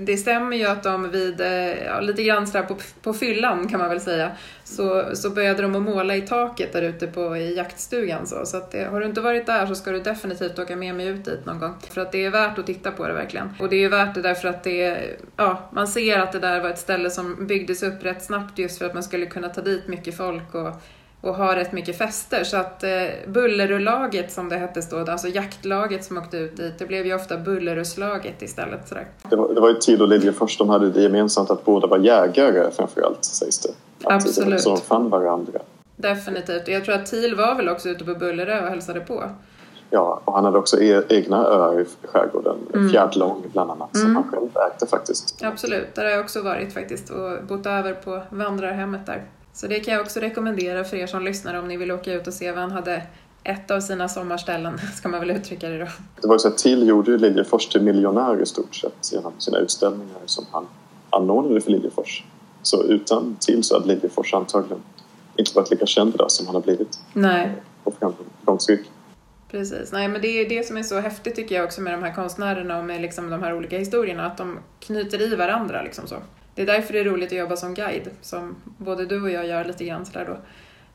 [0.00, 3.80] det stämmer ju att de vid, eh, ja, lite grann sådär på, på fyllan kan
[3.80, 4.30] man väl säga,
[4.64, 8.26] så, så började de att måla i taket där ute på, i jaktstugan.
[8.26, 10.94] Så, så att det, har du inte varit där så ska du definitivt åka med
[10.94, 11.74] mig ut dit någon gång.
[11.90, 13.54] För att det är värt att titta på det verkligen.
[13.60, 14.98] Och det är ju värt det därför att det,
[15.36, 18.78] ja, man ser att det där var ett ställe som byggdes upp rätt snabbt just
[18.78, 20.82] för att man skulle kunna ta dit mycket folk och
[21.20, 22.44] och har rätt mycket fester.
[22.44, 22.90] Så att eh,
[23.26, 27.36] Bullerulaget som det hette då, alltså jaktlaget som åkte ut dit, det blev ju ofta
[27.36, 28.88] Bulleruslaget istället.
[28.88, 29.06] Sådär.
[29.30, 31.98] Det var, det var ju Tid och Liljefors, de hade det gemensamt att båda var
[31.98, 33.72] jägare framförallt sägs det.
[34.04, 34.64] Att Absolut.
[34.64, 35.60] De fann varandra.
[35.96, 36.68] Definitivt.
[36.68, 39.24] Jag tror att Thiel var väl också ute på Bullerö och hälsade på.
[39.90, 42.90] Ja, och han hade också e egna öar i skärgården, mm.
[42.90, 44.16] Fjärdlång bland annat, som mm.
[44.16, 45.44] han själv ägde faktiskt.
[45.44, 49.24] Absolut, där har jag också varit faktiskt och bott över på vandrarhemmet där.
[49.52, 52.26] Så det kan jag också rekommendera för er som lyssnar om ni vill åka ut
[52.26, 53.02] och se vad han hade
[53.44, 55.86] ett av sina sommarställen, ska man väl uttrycka det då.
[56.20, 59.32] Det var ju så att Till gjorde ju Liljefors till miljonär i stort sett genom
[59.38, 60.66] sina utställningar som han
[61.10, 62.24] anordnade för Liljefors.
[62.62, 64.82] Så utan Till så hade Liljefors antagligen
[65.36, 66.98] inte varit lika känd idag som han har blivit.
[67.12, 67.52] Nej.
[67.84, 68.80] Och framgångsrik.
[69.50, 72.02] Precis, nej men det är det som är så häftigt tycker jag också med de
[72.02, 76.06] här konstnärerna och med liksom de här olika historierna, att de knyter i varandra liksom
[76.06, 76.16] så
[76.60, 79.46] det är därför det är roligt att jobba som guide, som både du och jag
[79.46, 80.38] gör lite grann sådär då.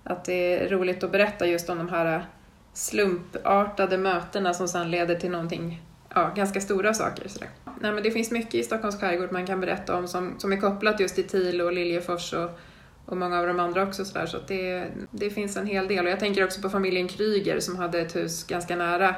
[0.04, 2.26] Att det är roligt att berätta just om de här
[2.74, 5.82] slumpartade mötena som sedan leder till någonting,
[6.16, 7.28] ja, ganska stora saker.
[7.28, 7.50] Sådär.
[7.82, 10.58] Nej, men det finns mycket i Stockholms skärgård man kan berätta om som, som är
[10.58, 12.60] kopplat just till Tilo och Liljefors och,
[13.06, 14.06] och många av de andra också.
[14.06, 14.26] Sådär.
[14.26, 16.06] Så det, det finns en hel del.
[16.06, 19.16] Och jag tänker också på familjen Kryger som hade ett hus ganska nära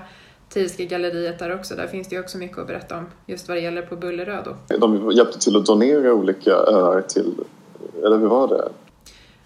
[0.50, 1.76] Tiska galleriet där också.
[1.76, 4.42] Där finns det ju också mycket att berätta om just vad det gäller på Bullerö
[4.46, 4.78] då.
[4.78, 7.34] De hjälpte till att donera olika öar till,
[8.06, 8.70] eller hur var det?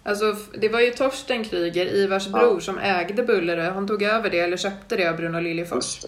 [0.04, 2.40] Alltså, det var ju Torsten Kryger, Ivars ja.
[2.40, 3.70] bror, som ägde Bullerö.
[3.70, 6.06] Han tog över det, eller köpte det av Bruno Liljefors.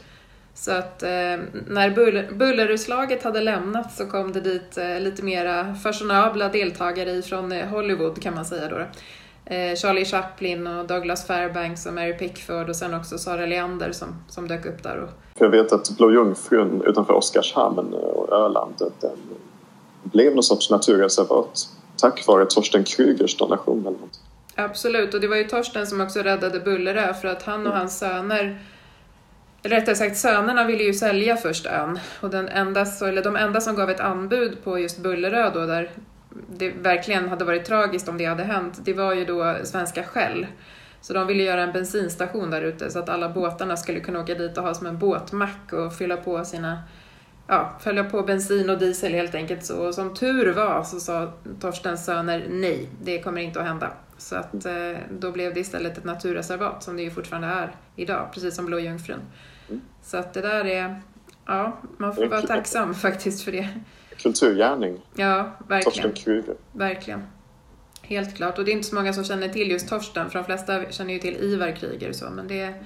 [0.55, 1.09] Så att eh,
[1.67, 7.51] när Buller, Bulleruslaget hade lämnat så kom det dit eh, lite mera fashionabla deltagare ifrån
[7.51, 8.85] eh, Hollywood kan man säga då.
[9.45, 14.07] Eh, Charlie Chaplin och Douglas Fairbanks och Mary Pickford och sen också Sara Leander som,
[14.29, 14.97] som dök upp där.
[14.97, 15.09] Och...
[15.39, 19.17] jag vet att Blå Jungfrun utanför Oskarshamn och Öland den
[20.03, 24.19] blev någon sorts naturreservat tack vare Torsten Krygers donation eller något.
[24.55, 27.99] Absolut, och det var ju Torsten som också räddade Bullerö för att han och hans
[27.99, 28.59] söner
[29.63, 33.61] eller rättare sagt sönerna ville ju sälja först ön och den enda, eller de enda
[33.61, 35.91] som gav ett anbud på just Bullerö då där
[36.49, 40.47] det verkligen hade varit tragiskt om det hade hänt, det var ju då svenska Shell.
[41.01, 44.35] Så de ville göra en bensinstation där ute så att alla båtarna skulle kunna åka
[44.35, 46.79] dit och ha som en båtmack och fylla på sina
[47.47, 49.65] ja, följa på bensin och diesel helt enkelt.
[49.65, 53.91] Så, och som tur var så sa Torstens söner nej, det kommer inte att hända.
[54.17, 58.29] Så att eh, då blev det istället ett naturreservat som det ju fortfarande är idag,
[58.33, 59.19] precis som Blå Jungfrun.
[59.69, 59.81] Mm.
[60.01, 61.01] Så att det där är,
[61.45, 63.69] ja, man får vara tacksam faktiskt för det.
[64.23, 65.01] Kulturgärning.
[65.15, 65.83] Ja, verkligen.
[65.83, 66.55] Torsten Krüger.
[66.71, 67.23] Verkligen.
[68.01, 68.57] Helt klart.
[68.57, 71.13] Och det är inte så många som känner till just Torsten, för de flesta känner
[71.13, 72.83] ju till Ivar Kryger och så, men det är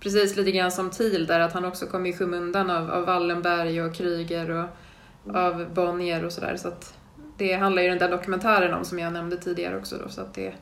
[0.00, 3.82] precis lite grann som Thiel där, att han också kom i skymundan av, av Wallenberg
[3.82, 4.66] och Kryger och
[5.34, 6.56] av Bonnier och sådär.
[6.56, 6.94] Så att
[7.36, 10.34] det handlar ju den där dokumentären om som jag nämnde tidigare också då, så att
[10.34, 10.54] det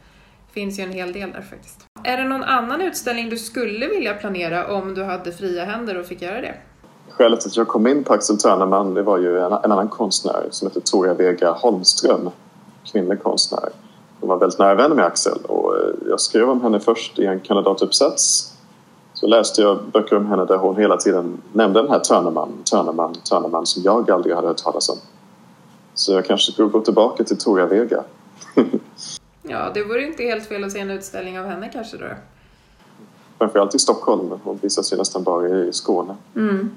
[0.53, 1.87] finns ju en hel del där faktiskt.
[2.05, 6.07] Är det någon annan utställning du skulle vilja planera om du hade fria händer och
[6.07, 6.55] fick göra det?
[7.19, 9.89] Skälet till att jag kom in på Axel Törneman det var ju en, en annan
[9.89, 12.31] konstnär som heter Toria Vega Holmström,
[12.93, 13.69] kvinnlig konstnär.
[14.21, 17.27] Hon var väldigt nära vän med Axel och eh, jag skrev om henne först i
[17.27, 18.53] en kandidatuppsats.
[19.15, 23.15] Så läste jag böcker om henne där hon hela tiden nämnde den här Törneman, Törneman,
[23.15, 24.99] Törneman som jag aldrig hade hört talas om.
[25.95, 28.05] Så jag kanske skulle gå tillbaka till Toria Vega.
[29.43, 32.07] Ja, det vore inte helt fel att se en utställning av henne kanske då.
[33.39, 34.33] Framförallt i Stockholm.
[34.45, 36.17] Hon visas ju nästan bara i Skåne.
[36.37, 36.71] Mm.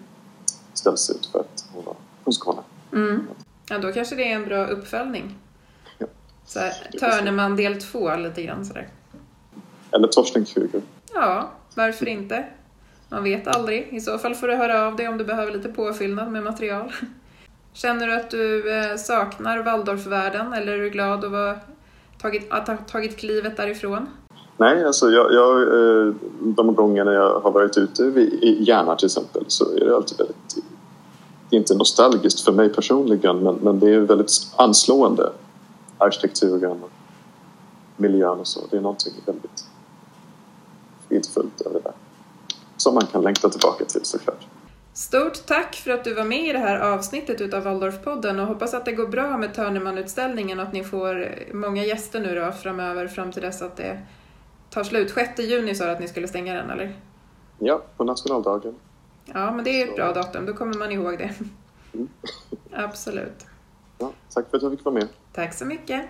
[0.74, 1.86] Ställs ut för att hon
[2.24, 2.62] var Skåne.
[2.94, 3.28] Mm.
[3.70, 5.36] Ja, då kanske det är en bra uppföljning.
[5.98, 6.08] Ja.
[6.46, 8.88] Så här, Törneman del två, lite grann sådär.
[9.92, 10.82] Eller Torsten Krüger.
[11.14, 12.46] Ja, varför inte?
[13.10, 13.88] Man vet aldrig.
[13.92, 16.94] I så fall får du höra av dig om du behöver lite påfyllnad med material.
[17.74, 21.56] Känner du att du eh, saknar Waldorfvärlden eller är du glad att ha
[22.18, 24.10] tagit, att ha tagit klivet därifrån?
[24.62, 29.46] Nej, alltså jag, jag, eh, de gångerna jag har varit ute i Järna till exempel
[29.48, 30.56] så är det alltid väldigt...
[31.50, 35.30] Inte nostalgiskt för mig personligen men, men det är väldigt anslående.
[35.98, 36.90] Arkitekturen och
[37.98, 38.60] miljön och så.
[38.70, 39.66] Det är någonting väldigt
[41.10, 41.94] fridfullt över det där.
[42.78, 44.48] Som man kan längta tillbaka till såklart.
[44.94, 48.74] Stort tack för att du var med i det här avsnittet utav Waldorfpodden och hoppas
[48.74, 53.08] att det går bra med Törnemanutställningen och att ni får många gäster nu då framöver
[53.08, 54.00] fram till dess att det
[54.72, 55.10] tar slut.
[55.10, 56.96] 6 juni sa du att ni skulle stänga den, eller?
[57.60, 58.76] Ja, på nationaldagen.
[59.26, 60.46] Ja, men det är ett bra datum.
[60.46, 61.34] Då kommer man ihåg det.
[61.94, 62.10] Mm.
[62.72, 63.46] Absolut.
[63.98, 65.08] Ja, tack för att jag fick vara med.
[65.34, 66.06] Tack så mycket.